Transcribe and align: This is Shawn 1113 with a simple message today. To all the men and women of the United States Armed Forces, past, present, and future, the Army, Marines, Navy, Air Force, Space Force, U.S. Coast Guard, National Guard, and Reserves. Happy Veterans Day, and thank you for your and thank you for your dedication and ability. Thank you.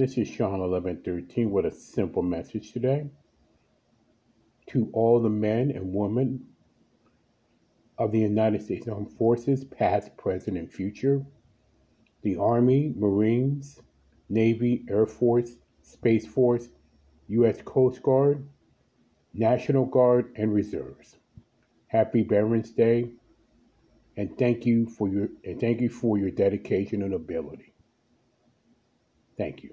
This 0.00 0.16
is 0.16 0.28
Shawn 0.28 0.60
1113 0.60 1.50
with 1.50 1.66
a 1.66 1.70
simple 1.70 2.22
message 2.22 2.72
today. 2.72 3.10
To 4.68 4.88
all 4.94 5.20
the 5.20 5.28
men 5.28 5.70
and 5.72 5.92
women 5.92 6.46
of 7.98 8.10
the 8.10 8.20
United 8.20 8.62
States 8.62 8.88
Armed 8.88 9.12
Forces, 9.12 9.62
past, 9.62 10.16
present, 10.16 10.56
and 10.56 10.72
future, 10.72 11.22
the 12.22 12.38
Army, 12.38 12.94
Marines, 12.96 13.78
Navy, 14.30 14.86
Air 14.88 15.04
Force, 15.04 15.56
Space 15.82 16.26
Force, 16.26 16.70
U.S. 17.28 17.60
Coast 17.60 18.02
Guard, 18.02 18.48
National 19.34 19.84
Guard, 19.84 20.32
and 20.34 20.54
Reserves. 20.54 21.18
Happy 21.88 22.22
Veterans 22.22 22.70
Day, 22.70 23.10
and 24.16 24.38
thank 24.38 24.64
you 24.64 24.86
for 24.86 25.10
your 25.10 25.28
and 25.44 25.60
thank 25.60 25.82
you 25.82 25.90
for 25.90 26.16
your 26.16 26.30
dedication 26.30 27.02
and 27.02 27.12
ability. 27.12 27.74
Thank 29.40 29.62
you. 29.62 29.72